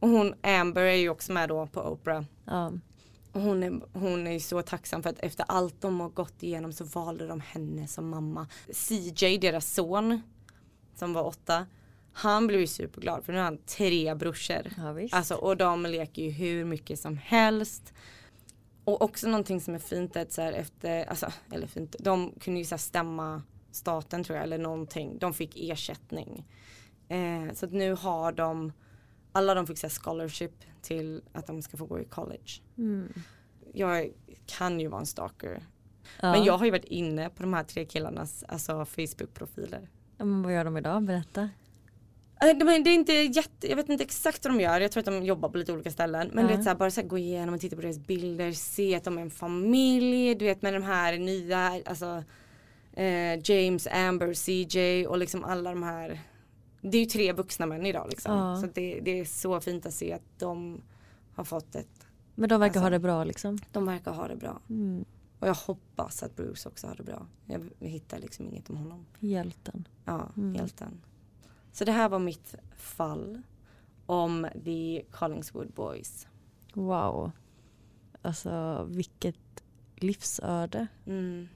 [0.00, 2.24] Och hon Amber är ju också med då på Oprah.
[2.44, 2.72] Ja.
[3.32, 6.42] Och hon är, hon är ju så tacksam för att efter allt de har gått
[6.42, 8.46] igenom så valde de henne som mamma.
[8.72, 10.22] CJ, deras son,
[10.94, 11.66] som var åtta,
[12.12, 14.72] han blev ju superglad för nu har han tre brorsor.
[14.76, 15.14] Ja, visst.
[15.14, 17.92] Alltså, och de leker ju hur mycket som helst.
[18.86, 22.32] Och också någonting som är fint är att så här efter, alltså, eller fint, de
[22.40, 25.18] kunde ju så här stämma staten tror jag eller någonting.
[25.18, 26.46] De fick ersättning.
[27.08, 28.72] Eh, så att nu har de,
[29.32, 32.62] alla de fick så scholarship till att de ska få gå i college.
[32.78, 33.12] Mm.
[33.72, 34.12] Jag
[34.46, 35.62] kan ju vara en stalker.
[36.20, 36.32] Ja.
[36.32, 39.88] Men jag har ju varit inne på de här tre killarnas alltså, Facebook-profiler.
[40.16, 41.02] Men vad gör de idag?
[41.02, 41.48] Berätta.
[42.42, 44.80] Eh, De är, det är inte jätte, jag vet inte exakt vad de gör.
[44.80, 46.30] Jag tror att de jobbar på lite olika ställen.
[46.34, 46.50] Men Ja.
[46.50, 48.52] du vet så här, bara så här, gå igenom och titta på deras bilder.
[48.52, 50.34] Se att de är en familj.
[50.34, 52.22] Du vet med de här nya, alltså
[52.92, 56.20] eh, James, Amber, CJ och liksom alla de här.
[56.80, 58.36] Det är ju tre vuxna män idag liksom.
[58.38, 58.60] Ja.
[58.60, 60.80] Så det, det är så fint att se att de
[61.34, 63.58] har fått ett, Men de verkar Alltså- ha det bra liksom.
[63.72, 64.60] de verkar ha det bra.
[64.70, 65.04] Mm.
[65.40, 67.26] Och jag hoppas att Bruce också har det bra.
[67.46, 69.06] Jag hittar liksom inget om honom.
[69.20, 69.88] Hjälten.
[70.04, 70.54] Ja, Mm.
[70.54, 71.00] hjälten.
[71.76, 73.42] Så det här var mitt fall
[74.06, 76.26] om The Collingswood Boys.
[76.74, 77.30] Wow.
[78.22, 79.64] Alltså vilket
[79.96, 80.86] livsöde.
[81.06, 81.48] Mm.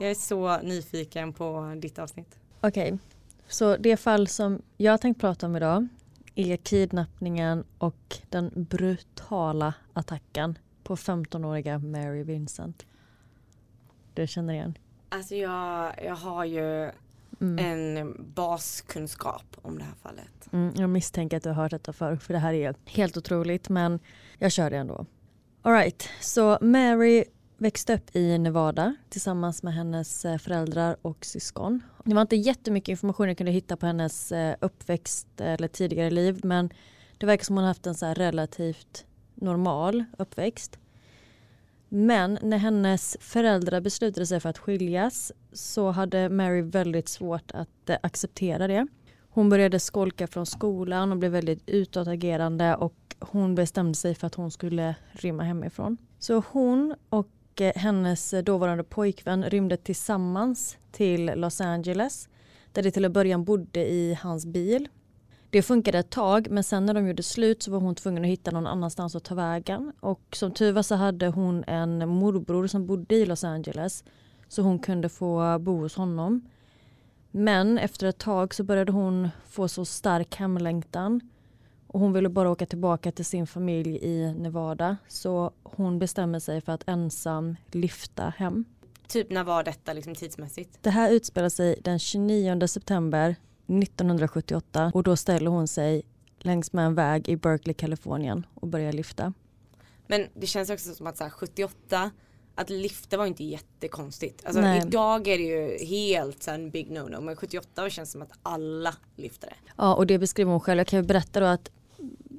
[0.00, 2.38] Jag är så nyfiken på ditt avsnitt.
[2.60, 2.98] Okej,
[3.48, 5.88] så det fall som jag tänkt prata om idag
[6.34, 12.86] är kidnappningen och den brutala attacken på 15-åriga Mary Vincent.
[14.14, 14.78] Du känner igen?
[15.08, 16.90] Alltså jag, jag har ju
[17.40, 17.66] Mm.
[17.66, 20.52] en baskunskap om det här fallet.
[20.52, 23.68] Mm, jag misstänker att du har hört detta förr för det här är helt otroligt
[23.68, 23.98] men
[24.38, 25.06] jag kör det ändå.
[25.62, 27.24] Alright, så Mary
[27.56, 31.82] växte upp i Nevada tillsammans med hennes eh, föräldrar och syskon.
[32.04, 36.40] Det var inte jättemycket information jag kunde hitta på hennes eh, uppväxt eller tidigare liv
[36.42, 36.70] men
[37.18, 40.78] det verkar som hon haft en så relativt normal uppväxt.
[41.96, 47.90] Men när hennes föräldrar beslutade sig för att skiljas så hade Mary väldigt svårt att
[47.90, 48.86] eh, acceptera det.
[49.28, 54.34] Hon började skolka från skolan och blev väldigt utåtagerande och hon bestämde sig för att
[54.34, 55.96] hon skulle rymma hemifrån.
[56.18, 62.28] Så hon och eh, hennes dåvarande pojkvän rymde tillsammans till Los Angeles
[62.72, 64.88] där de till en början bodde i hans bil.
[65.54, 68.30] Det funkade ett tag men sen när de gjorde slut så var hon tvungen att
[68.30, 69.92] hitta någon annanstans att ta vägen.
[70.00, 74.04] Och som tur var så hade hon en morbror som bodde i Los Angeles
[74.48, 76.48] så hon kunde få bo hos honom.
[77.30, 81.20] Men efter ett tag så började hon få så stark hemlängtan
[81.86, 86.60] och hon ville bara åka tillbaka till sin familj i Nevada så hon bestämmer sig
[86.60, 88.64] för att ensam lyfta hem.
[89.06, 90.78] Typ när var detta liksom tidsmässigt?
[90.82, 96.02] Det här utspelar sig den 29 september 1978 och då ställer hon sig
[96.38, 99.32] längs med en väg i Berkeley, Kalifornien och börjar lyfta.
[100.06, 102.10] Men det känns också som att så här, 78
[102.54, 104.44] att lyfta var inte jättekonstigt.
[104.44, 104.82] Alltså Nej.
[104.86, 108.32] idag är det ju helt så här, en big no-no men 78 känns som att
[108.42, 109.72] alla lyfter det.
[109.76, 110.78] Ja och det beskriver hon själv.
[110.78, 111.70] Jag kan ju berätta då att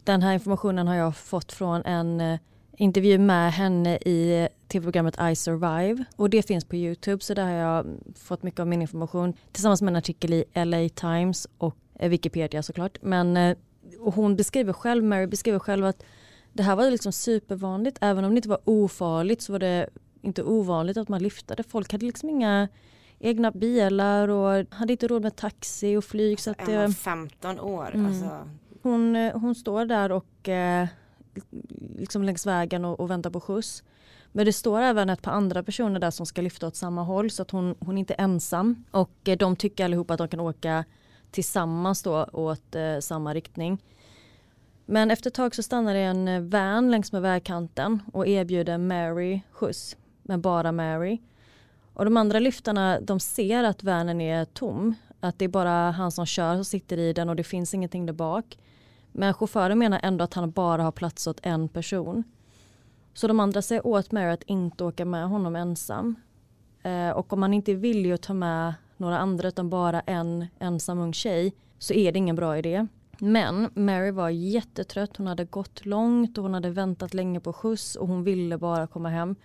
[0.03, 2.39] den här informationen har jag fått från en eh,
[2.77, 7.51] intervju med henne i tv-programmet I Survive och det finns på Youtube så där har
[7.51, 12.10] jag fått mycket av min information tillsammans med en artikel i LA Times och eh,
[12.10, 12.97] Wikipedia såklart.
[13.01, 13.58] Men eh,
[13.99, 16.04] och hon beskriver själv, Mary beskriver själv att
[16.54, 17.97] det här var liksom supervanligt.
[18.01, 19.89] Även om det inte var ofarligt så var det
[20.21, 21.63] inte ovanligt att man lyftade.
[21.63, 22.67] Folk hade liksom inga
[23.19, 26.39] egna bilar och hade inte råd med taxi och flyg.
[26.39, 28.06] Så att det, 15 år Mm.
[28.06, 28.49] alltså.
[28.82, 30.88] hon, eh, hon står där och eh,
[31.97, 33.84] liksom längs vägen och, och väntar på skjuts.
[34.36, 37.32] Men det står även ett par andra personer där som ska lyfta åt samma håll
[37.32, 38.84] så att hon, hon är inte ensam.
[38.91, 40.86] Och eh, de tycker allihopa att de kan åka
[41.32, 43.84] tillsammans då åt eh, samma riktning.
[44.86, 48.78] Men efter ett tag så stannar det en eh, van längs med vägkanten och erbjuder
[48.78, 49.98] Mary skjuts.
[50.24, 51.21] Men bara Mary.
[51.93, 54.95] Och de andra lyftarna de ser att vanen är tom.
[55.19, 58.06] Att det är bara han som kör som sitter i den och det finns ingenting
[58.06, 58.58] där bak.
[59.12, 62.24] Men chauffören menar ändå att han bara har plats åt en person.
[63.15, 66.15] Så de andra säger åt Mary att inte åka med honom ensam.
[66.84, 70.45] Eh, och om man inte är villig att ta med några andra utan bara en
[70.60, 72.88] ensam ung tjej så är det ingen bra idé.
[73.19, 77.95] Men Mary var jättetrött, hon hade gått långt och hon hade väntat länge på skjuts
[77.95, 79.36] och hon ville bara komma hem.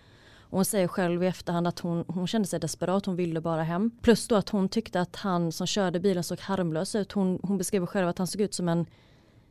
[0.41, 3.63] Och hon säger själv i efterhand att hon, hon kände sig desperat, hon ville bara
[3.63, 3.91] hem.
[4.03, 7.13] Plus då att hon tyckte att han som körde bilen såg harmlös ut.
[7.13, 8.87] Hon, hon beskrev själv att han såg ut som en,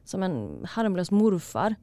[0.03, 1.75] som en harmlös morfar.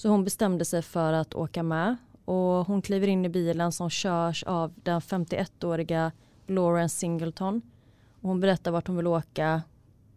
[0.00, 3.90] Så hon bestämde sig för att åka med och hon kliver in i bilen som
[3.90, 6.12] körs av den 51-åriga
[6.46, 7.62] Lawrence Singleton.
[8.20, 9.62] Hon berättar vart hon vill åka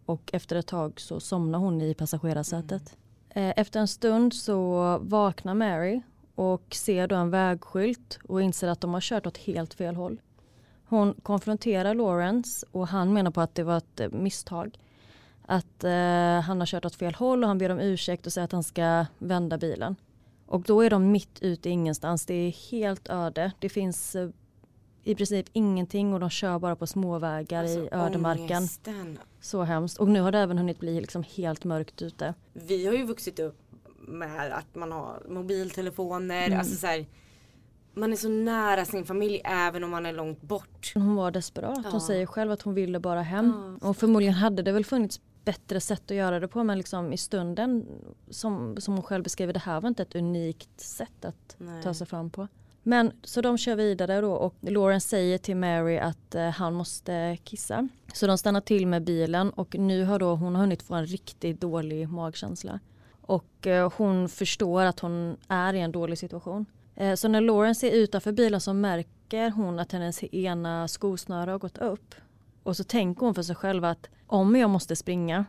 [0.06, 2.98] och efter ett tag så somnar hon i passagerarsätet.
[3.30, 3.54] Mm.
[3.56, 6.02] Efter en stund så vaknar Mary
[6.36, 10.22] och ser då en vägskylt och inser att de har kört åt helt fel håll.
[10.86, 14.80] Hon konfronterar Lawrence och han menar på att det var ett eh, misstag.
[15.45, 18.45] Att eh, han har kört åt fel håll och han ber om ursäkt och säger
[18.45, 19.95] att han ska vända bilen.
[20.45, 22.25] Och då är de mitt ute i ingenstans.
[22.25, 23.51] Det är helt öde.
[23.60, 24.29] Det finns eh,
[25.03, 28.58] i princip ingenting och de kör bara på småvägar alltså, i ödemarken.
[28.58, 29.19] Ångesten.
[29.41, 29.97] Så hemskt.
[29.97, 32.34] Och nu har det även hunnit bli liksom helt mörkt ute.
[32.53, 33.60] Vi har ju vuxit upp
[34.08, 36.47] med att man har mobiltelefoner.
[36.47, 36.60] Mm.
[36.60, 37.06] Alltså så här,
[37.93, 40.91] man är så nära sin familj även om man är långt bort.
[40.93, 41.79] Hon var desperat.
[41.84, 41.89] Ja.
[41.91, 43.77] Hon säger själv att hon ville bara hem.
[43.82, 43.89] Ja.
[43.89, 47.17] Och förmodligen hade det väl funnits bättre sätt att göra det på men liksom i
[47.17, 47.86] stunden
[48.29, 51.84] som, som hon själv beskriver det här var inte ett unikt sätt att Nej.
[51.84, 52.47] ta sig fram på.
[52.84, 57.38] Men så de kör vidare då och Lauren säger till Mary att eh, han måste
[57.43, 57.88] kissa.
[58.13, 61.62] Så de stannar till med bilen och nu har då hon hunnit få en riktigt
[61.62, 62.79] dålig magkänsla.
[63.21, 66.65] Och eh, hon förstår att hon är i en dålig situation.
[66.95, 71.60] Eh, så när Lauren ser utanför bilen så märker hon att hennes ena skosnöre har
[71.60, 72.15] gått upp.
[72.63, 75.45] Och så tänker hon för sig själv att om jag måste springa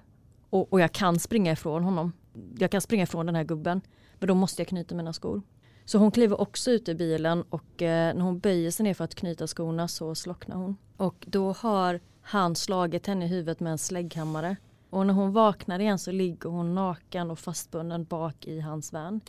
[0.50, 2.12] och, och jag kan springa ifrån honom.
[2.59, 3.81] Jag kan springa ifrån den här gubben.
[4.18, 5.42] Men då måste jag knyta mina skor.
[5.85, 9.05] Så hon kliver också ut ur bilen och eh, när hon böjer sig ner för
[9.05, 10.77] att knyta skorna så slocknar hon.
[10.96, 14.57] Och då har han slagit henne i huvudet med en slägghammare.
[14.90, 19.20] Och när hon vaknar igen så ligger hon naken och fastbunden bak i hans van.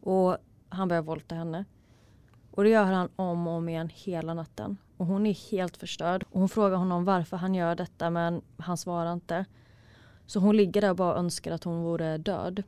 [0.00, 0.36] Och
[0.68, 1.64] han börjar våldta henne.
[2.52, 4.76] Och det gör han om och om igen hela natten.
[4.96, 6.24] Och hon är helt förstörd.
[6.30, 9.44] Och hon frågar honom varför han gör detta men han svarar inte.
[10.26, 12.62] Så hon ligger där och bara önskar att hon vore död.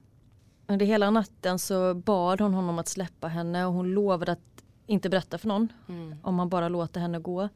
[0.66, 5.08] Under hela natten så bad hon honom att släppa henne och hon lovade att inte
[5.08, 5.72] berätta för någon.
[5.88, 6.14] Mm.
[6.22, 7.48] Om han bara låter henne gå.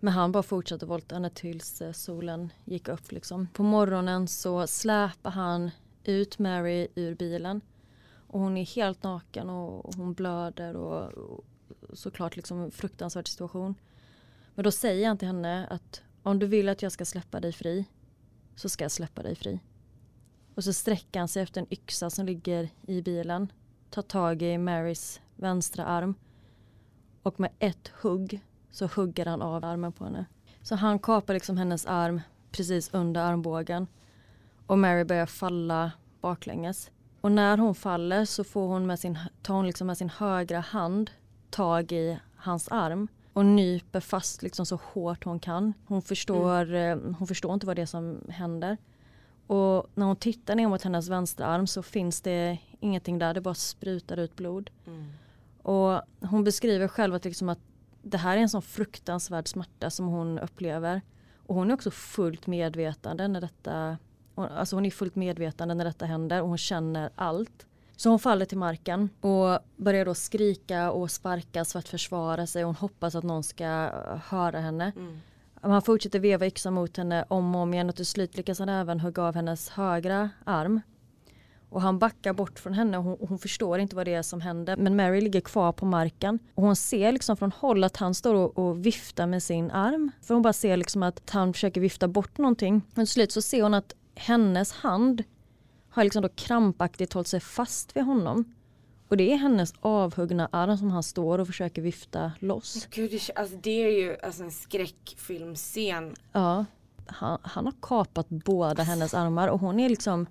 [0.00, 3.12] Men han bara fortsatte våldta henne tills eh, solen gick upp.
[3.12, 3.48] Liksom.
[3.52, 5.70] På morgonen så släpar han
[6.04, 7.60] ut Mary ur bilen.
[8.30, 11.44] Och hon är helt naken och hon blöder och, och
[11.92, 13.74] såklart liksom en fruktansvärd situation.
[14.54, 17.52] Men då säger han till henne att om du vill att jag ska släppa dig
[17.52, 17.84] fri
[18.56, 19.60] så ska jag släppa dig fri.
[20.54, 23.52] Och så sträcker han sig efter en yxa som ligger i bilen.
[23.90, 26.14] Tar tag i Marys vänstra arm.
[27.22, 28.40] Och med ett hugg
[28.70, 30.26] så hugger han av armen på henne.
[30.62, 33.86] Så han kapar liksom hennes arm precis under armbågen.
[34.66, 36.90] Och Mary börjar falla baklänges.
[37.20, 40.60] Och när hon faller så får hon med sin, tar hon liksom med sin högra
[40.60, 41.10] hand
[41.50, 45.74] tag i hans arm och nyper fast liksom så hårt hon kan.
[45.86, 47.14] Hon förstår, mm.
[47.14, 48.76] Hon förstår inte vad det är som händer.
[49.46, 53.40] Och när hon tittar ner mot hennes vänstra arm så finns det ingenting där, det
[53.40, 54.70] bara sprutar ut blod.
[54.86, 55.12] Mm.
[55.62, 57.58] Och hon beskriver själv att, liksom att
[58.02, 61.00] det här är en sån fruktansvärd smärta som hon upplever.
[61.46, 63.98] Och hon är också fullt medvetande när detta,
[64.44, 67.66] alltså hon är fullt medvetande när detta händer och hon känner allt.
[67.96, 72.62] Så hon faller till marken och börjar då skrika och sparkas för att försvara sig.
[72.62, 73.90] Hon hoppas att någon ska
[74.24, 74.92] höra henne.
[74.96, 75.20] Mm.
[75.62, 78.68] Han fortsätter veva yxan mot henne om och om igen och till slut lyckas han
[78.68, 80.80] även hugga av hennes högra arm.
[81.68, 84.40] Och han backar bort från henne och hon, hon, förstår inte vad det är som
[84.40, 84.76] händer.
[84.76, 88.34] Men Mary ligger kvar på marken och hon ser liksom från håll att han står
[88.34, 90.10] och, och viftar med sin arm.
[90.22, 92.82] För hon bara ser liksom att han försöker vifta bort någonting.
[92.94, 95.24] Men till slut så ser hon att hennes hand
[95.88, 98.54] har liksom då krampaktigt hållit sig fast vid honom.
[99.08, 102.88] Och det är hennes avhuggna arm som han står och försöker vifta loss.
[102.90, 106.14] Gud, det, alltså det är ju alltså en skräckfilmscen.
[106.32, 106.64] Ja.
[107.06, 110.26] Han, han har kapat båda hennes armar och hon är liksom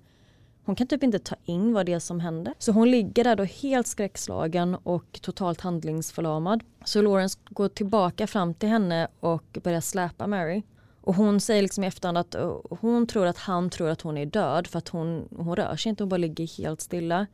[0.64, 2.54] hon kan typ inte ta in vad det är som händer.
[2.58, 6.64] Så hon ligger där då helt skräckslagen och totalt handlingsförlamad.
[6.84, 10.62] Så Lawrence går tillbaka fram till henne och börjar släpa Mary.
[11.10, 14.18] Och hon säger liksom i efterhand att eh, hon tror att han tror att hon
[14.18, 17.26] är död för att hon, hon rör sig inte, hon bara ligger helt stilla.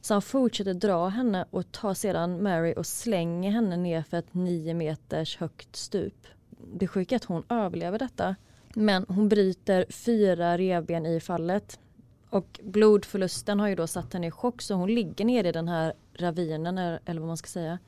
[0.00, 4.34] Så han fortsätter dra henne och tar sedan Mary och slänger henne ner för ett
[4.34, 6.26] nio meters högt stup.
[6.74, 8.36] Det sjuka är att hon överlever detta.
[8.74, 11.78] Men hon bryter fyra revben i fallet.
[12.30, 15.68] Och blodförlusten har ju då satt henne i chock så hon ligger nere i den
[15.68, 17.78] här ravinen eller vad man ska säga.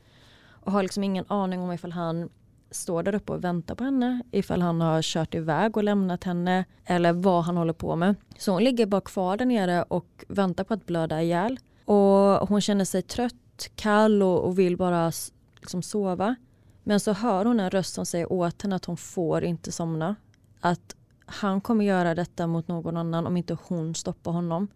[0.49, 2.29] Och har liksom ingen aning om ifall han
[2.71, 6.65] står där uppe och väntar på henne ifall han har kört iväg och lämnat henne
[6.85, 8.15] eller vad han håller på med.
[8.39, 11.59] Så hon ligger bara kvar där nere och väntar på att blöda ihjäl.
[11.85, 15.13] Och hon känner sig trött, kall och, och vill bara
[15.61, 16.37] liksom sova.
[16.85, 20.17] Men så hör hon en röst som säger åt henne att hon får inte somna.
[20.61, 24.69] Att han kommer göra detta mot någon annan om inte hon stoppar honom.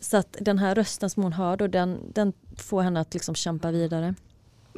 [0.00, 3.34] Så att den här rösten som hon hör då, den, den får henne att liksom
[3.34, 4.14] kämpa vidare.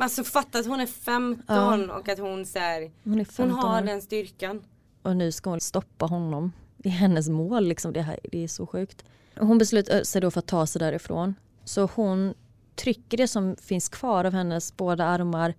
[0.00, 1.96] Alltså fatta att hon är 15 ja.
[1.98, 4.62] och att hon, så här, hon, hon, har den styrkan.
[5.02, 6.52] Och nu ska hon stoppa honom.
[6.76, 7.92] Det är hennes mål liksom.
[7.92, 9.04] Det, här, det är så sjukt.
[9.38, 11.34] Hon beslutar sig då för att ta sig därifrån.
[11.64, 12.34] Så hon
[12.74, 15.54] trycker det som finns kvar av hennes båda armar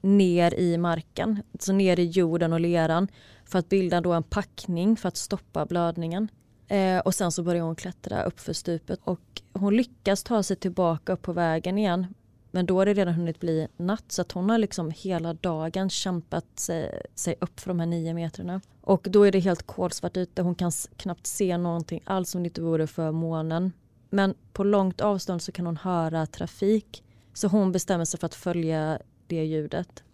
[0.00, 3.08] ner i marken, alltså ner i jorden och leran
[3.44, 6.28] för att bilda då en packning för att stoppa blödningen.
[6.68, 10.56] Eh, och sen så börjar hon klättra upp för stupet och hon lyckas ta sig
[10.56, 12.14] tillbaka upp på vägen igen.
[12.54, 15.90] Men då har det redan hunnit bli natt så att hon har liksom hela dagen
[15.90, 18.60] kämpat sig, sig upp för de här nio metrarna.
[18.80, 22.46] Och då är det helt kolsvart ute, hon kan knappt se någonting alls om det
[22.46, 23.72] inte vore för månen.
[24.10, 27.04] Men på långt avstånd så kan hon höra trafik.
[27.32, 30.04] Så hon bestämmer sig för att följa det ljudet.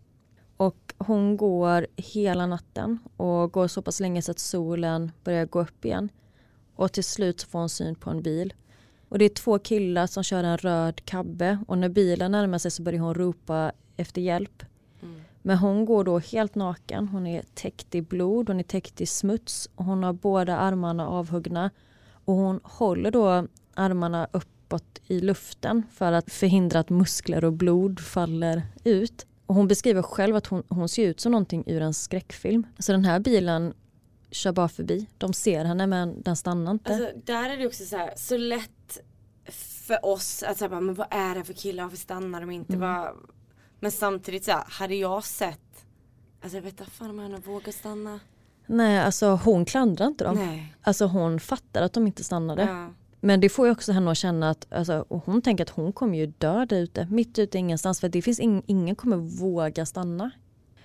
[0.56, 5.60] Och hon går hela natten och går så pass länge så att solen börjar gå
[5.60, 6.08] upp igen.
[6.76, 8.54] Och till slut får hon syn på en bil.
[9.10, 12.70] Och det är två killar som kör en röd kabbe och när bilen närmar sig
[12.70, 14.62] så börjar hon ropa efter hjälp.
[15.02, 15.20] Mm.
[15.42, 17.08] Men hon går då helt naken.
[17.08, 21.08] Hon är täckt i blod, hon är täckt i smuts och hon har båda armarna
[21.08, 21.70] avhuggna.
[22.24, 28.00] Och hon håller då armarna uppåt i luften för att förhindra att muskler och blod
[28.00, 29.26] faller ut.
[29.46, 32.66] Och hon beskriver själv att hon, hon ser ut som någonting ur en skräckfilm.
[32.78, 33.74] Så den här bilen
[34.30, 35.06] kör bara förbi.
[35.18, 36.94] De ser henne men den stannar inte.
[36.94, 38.70] Alltså, där är det också så här, så lätt
[39.90, 42.74] för oss att säga men vad är det för killar, varför stannar de inte?
[42.74, 43.16] Mm.
[43.80, 45.84] Men samtidigt så här, hade jag sett,
[46.42, 48.20] alltså jag vet inte fan om jag vågar stanna.
[48.66, 50.36] Nej alltså hon klandrar inte dem.
[50.36, 50.76] Nej.
[50.82, 52.62] Alltså hon fattar att de inte stannade.
[52.62, 52.88] Ja.
[53.20, 56.18] Men det får ju också henne att känna att alltså, hon tänker att hon kommer
[56.18, 60.30] ju dö där ute, mitt ute ingenstans för det finns ing, ingen kommer våga stanna.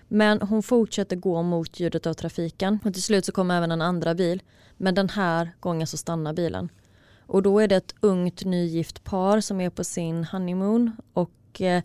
[0.08, 3.82] Men hon fortsätter gå mot ljudet av trafiken och till slut så kommer även en
[3.82, 4.42] andra bil.
[4.78, 6.70] Men den här gången så stannar bilen.
[7.28, 11.84] Och då är det ett ungt nygift par som är på sin honeymoon och eh,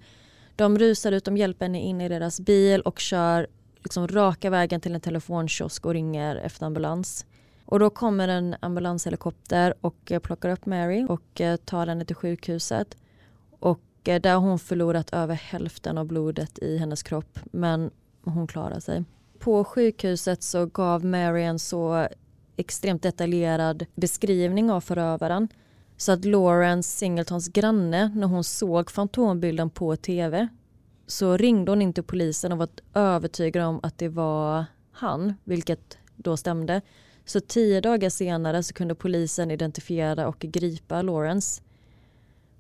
[0.57, 3.47] de rusar ut, de hjälper henne in i deras bil och kör
[3.83, 7.27] liksom raka vägen till en telefonkiosk och ringer efter ambulans.
[7.65, 12.17] Och då kommer en ambulanshelikopter och eh, plockar upp Mary och eh, tar henne till
[12.17, 12.97] sjukhuset.
[13.61, 17.91] Och eh, där har hon förlorat över hälften av blodet i hennes kropp men
[18.25, 19.05] hon klarar sig.
[19.39, 22.09] På sjukhuset så gav Mary en så
[22.61, 25.49] extremt detaljerad beskrivning av förövaren
[25.97, 30.49] så att Lawrence Singletons granne när hon såg fantombilden på tv
[31.07, 36.37] så ringde hon inte polisen och var övertygad om att det var han, vilket då
[36.37, 36.81] stämde.
[37.25, 41.63] Så tio dagar senare så kunde polisen identifiera och gripa Lawrence.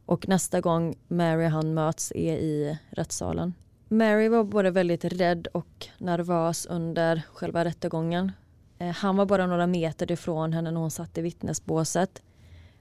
[0.06, 3.54] Och nästa gång Mary och han möts är i rättssalen.
[3.88, 8.32] Mary var både väldigt rädd och nervös under själva rättegången.
[8.80, 12.22] Eh, han var bara några meter ifrån henne när hon satt i vittnesbåset.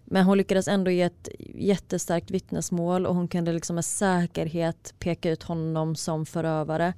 [0.05, 5.31] Men hon lyckades ändå ge ett jättestarkt vittnesmål och hon kunde liksom med säkerhet peka
[5.31, 6.93] ut honom som förövare.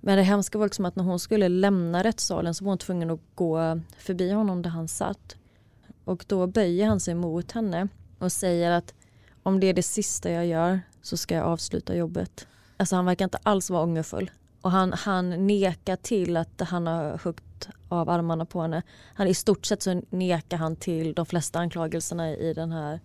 [0.00, 3.10] Men det hemska var liksom att när hon skulle lämna rättssalen så var hon tvungen
[3.10, 5.36] att gå förbi honom där han satt.
[6.04, 8.94] Och då böjer han sig mot henne och säger att
[9.42, 12.46] om det är det sista jag gör så ska jag avsluta jobbet.
[12.76, 14.30] Alltså han verkar inte alls vara ångerfull.
[14.60, 18.82] Och han, han nekar till att han har huggit av armarna på henne.
[19.14, 23.00] Han, I stort sett så nekar han till de flesta anklagelserna i den här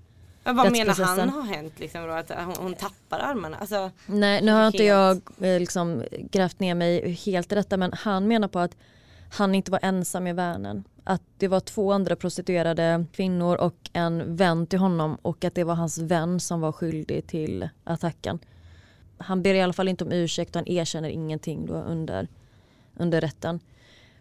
[0.46, 2.14] men vad menar han har hänt liksom då?
[2.14, 3.58] Att hon, hon tappar armarna?
[3.58, 7.94] Alltså, Nej nu har inte jag eh, liksom grävt ner mig helt i detta men
[7.94, 8.78] han menar på att
[9.34, 10.84] han inte var ensam i värnen.
[11.04, 15.64] Att det var två andra prostituerade kvinnor och en vän till honom och att det
[15.64, 18.40] var hans vän som var skyldig till attacken.
[19.18, 22.28] Han ber i alla fall inte om ursäkt och han erkänner ingenting då under,
[22.98, 23.60] under rätten.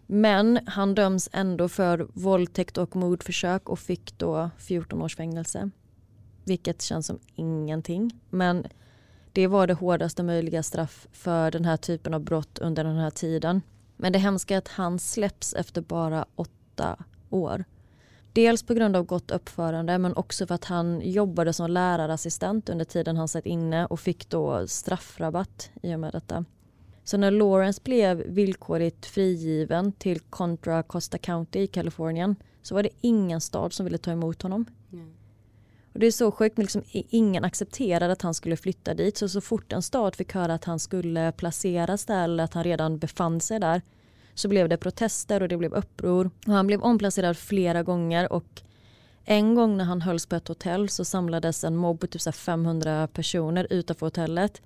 [0.06, 5.70] Men han döms ändå för våldtäkt och mordförsök och fick då 14 års fängelse.
[6.44, 8.20] Vilket känns som ingenting.
[8.30, 8.66] Men
[9.32, 13.10] det var det hårdaste möjliga straff för den här typen av brott under den här
[13.10, 13.62] tiden.
[13.96, 16.96] Men det hemska är att han släpps efter bara åtta
[17.30, 17.64] år.
[18.34, 22.84] Dels på grund av gott uppförande men också för att han jobbade som lärarassistent under
[22.84, 26.44] tiden han satt inne och fick då straffrabatt i och med detta.
[27.04, 32.88] Så när Lawrence blev villkorligt frigiven till Contra Costa County i Kalifornien så var det
[33.00, 34.64] ingen stad som ville ta emot honom.
[34.92, 35.12] Mm.
[35.92, 39.16] Och det är så sjukt, men liksom ingen accepterade att han skulle flytta dit.
[39.16, 42.64] Så så fort en stad fick höra att han skulle placeras där eller att han
[42.64, 43.82] redan befann sig där
[44.34, 46.30] så blev det protester och det blev uppror.
[46.46, 48.62] Och han blev omplacerad flera gånger och
[49.24, 53.08] en gång när han hölls på ett hotell så samlades en mobb på typ 500
[53.12, 54.62] personer utanför hotellet.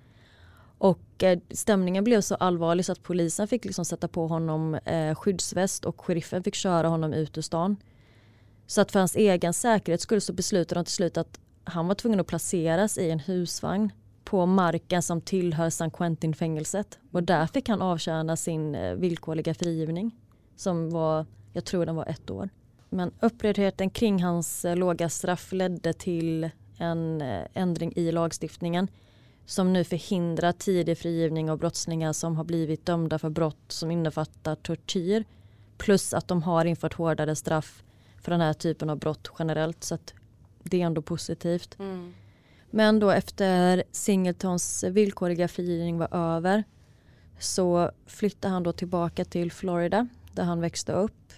[0.79, 5.15] Och eh, stämningen blev så allvarlig så att polisen fick liksom sätta på honom eh,
[5.15, 7.77] skyddsväst och sheriffen fick köra honom ut ur stan.
[8.67, 11.95] Så att för hans egen säkerhet skulle så beslutade de till slut att han var
[11.95, 13.93] tvungen att placeras i en husvagn
[14.29, 16.99] på marken som tillhör San Quentin-fängelset.
[17.13, 20.17] Och där fick han avtjäna sin eh, villkorliga frigivning.
[20.57, 22.49] Som var, jag tror den var ett år.
[22.89, 28.89] Men upprördheten kring hans eh, låga straff ledde till en eh, ändring i lagstiftningen
[29.47, 34.55] som nu förhindrar tidig frigivning av brottslingar som har blivit dömda för brott som innefattar
[34.55, 35.25] tortyr.
[35.79, 37.83] Plus att de har infört hårdare straff
[38.21, 39.85] för den här typen av brott generellt.
[39.85, 40.15] Så att
[40.63, 41.79] det är ändå positivt.
[41.79, 42.15] Mm.
[42.71, 46.65] Men då efter Singletons villkorliga frigivning var över
[47.39, 51.33] så flyttade han då tillbaka till Florida där han växte upp.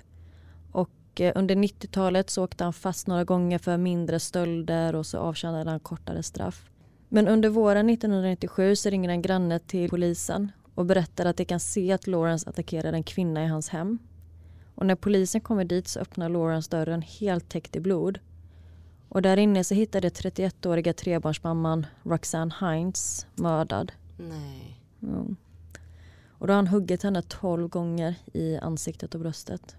[0.73, 5.19] Och eh, under 90-talet så åkte han fast några gånger för mindre stölder och så
[5.19, 6.71] avtjänade han kortare straff.
[7.09, 11.61] Men under våren 1997 så ringer en granne till polisen och berättar att de kan
[11.61, 13.99] se att Lawrence attackerade en kvinna i hans hem.
[14.75, 18.19] Och när polisen kommer dit så öppnar Lawrence dörren helt täckt i blod.
[19.11, 23.93] Och där inne så hittade 31-åriga trebarnsmamman Roxanne Hines mördad.
[24.17, 24.81] Nej.
[25.03, 25.37] Mm.
[26.29, 29.77] Och då har han huggit henne 12 gånger i ansiktet och bröstet.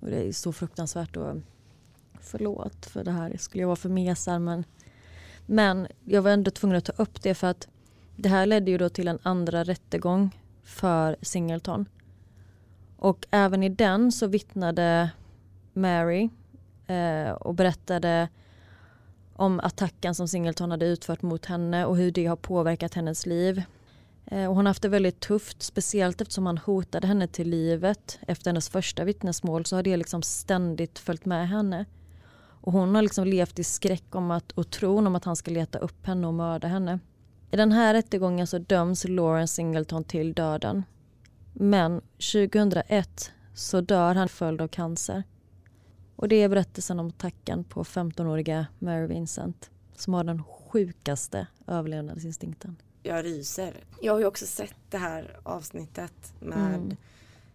[0.00, 1.36] Och det är så fruktansvärt och
[2.20, 4.64] förlåt för det här skulle jag vara för mesar men
[5.46, 7.68] men jag var ändå tvungen att ta upp det för att
[8.16, 11.88] det här ledde ju då till en andra rättegång för Singleton.
[12.96, 15.10] Och även i den så vittnade
[15.72, 16.28] Mary
[16.86, 18.28] eh, och berättade
[19.42, 23.62] om attacken som Singleton hade utfört mot henne och hur det har påverkat hennes liv.
[24.26, 28.18] Eh, och hon har haft det väldigt tufft, speciellt eftersom han hotade henne till livet.
[28.28, 31.84] Efter hennes första vittnesmål så har det liksom ständigt följt med henne.
[32.36, 35.50] Och hon har liksom levt i skräck om att, och tron om att han ska
[35.50, 36.98] leta upp henne och mörda henne.
[37.50, 40.82] I den här rättegången så döms Lauren Singleton till döden.
[41.52, 42.00] Men
[42.32, 45.22] 2001 så dör han följd av cancer.
[46.22, 52.76] Och det är berättelsen om attacken på 15-åriga Mary Vincent som har den sjukaste överlevnadsinstinkten.
[53.02, 53.84] Jag ryser.
[54.02, 56.96] Jag har ju också sett det här avsnittet med mm.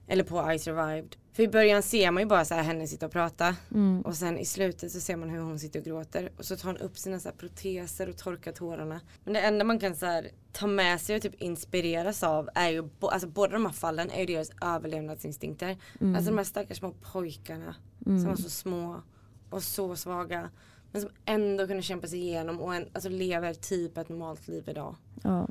[0.07, 3.05] eller på I survived för i början ser man ju bara så här henne sitta
[3.05, 4.01] och prata mm.
[4.01, 6.69] och sen i slutet så ser man hur hon sitter och gråter och så tar
[6.69, 9.01] hon upp sina så proteser och torkar tårarna.
[9.23, 12.69] Men det enda man kan så här, ta med sig och typ inspireras av är
[12.69, 15.77] ju, alltså båda de här fallen är ju deras överlevnadsinstinkter.
[16.01, 16.15] Mm.
[16.15, 17.75] Alltså de här stackars små pojkarna
[18.05, 18.19] mm.
[18.19, 19.01] som var så små
[19.49, 20.49] och så svaga.
[20.91, 24.63] Men som ändå kunde kämpa sig igenom och en, alltså lever typ ett normalt liv
[24.67, 24.95] idag.
[25.23, 25.47] Ja.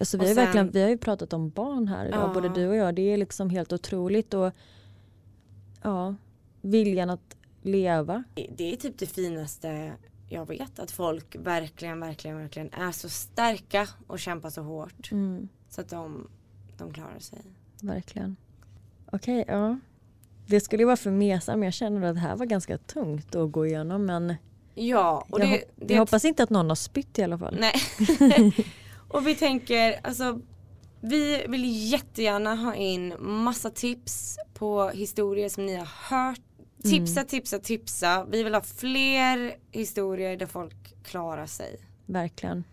[0.00, 2.34] Alltså vi, har sen, verkligen, vi har ju pratat om barn här idag, ja.
[2.34, 2.94] både du och jag.
[2.94, 4.34] Det är liksom helt otroligt.
[4.34, 4.52] Och
[5.82, 6.14] ja,
[6.60, 8.24] viljan att leva.
[8.34, 9.92] Det är typ det finaste
[10.28, 10.78] jag vet.
[10.78, 15.12] Att folk verkligen, verkligen, verkligen är så starka och kämpar så hårt.
[15.12, 15.48] Mm.
[15.68, 16.30] Så att de,
[16.78, 17.38] de klarar sig.
[17.82, 18.36] Verkligen.
[19.12, 19.78] Okej, okay, ja.
[20.46, 23.34] Det skulle ju vara för mesar men jag känner att det här var ganska tungt
[23.34, 24.34] att gå igenom men
[24.74, 27.56] Ja, och jag, det, det jag hoppas inte att någon har spytt i alla fall.
[27.60, 27.74] Nej.
[29.08, 30.40] och vi tänker, alltså
[31.00, 36.40] vi vill jättegärna ha in massa tips på historier som ni har hört.
[36.82, 37.28] Tipsa, mm.
[37.28, 38.26] tipsa, tipsa.
[38.30, 41.80] Vi vill ha fler historier där folk klarar sig.
[42.06, 42.64] Verkligen.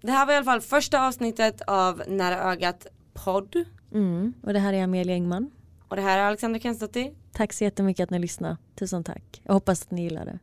[0.00, 3.64] Det här var i alla fall första avsnittet av Nära ögat podd.
[3.92, 4.34] Mm.
[4.42, 5.50] Och det här är Amelia Engman.
[5.88, 7.12] Och det här är Alexandra Kensdottir.
[7.32, 8.56] Tack så jättemycket att ni lyssnade.
[8.74, 9.40] Tusen tack.
[9.42, 10.38] Jag hoppas att ni gillar det.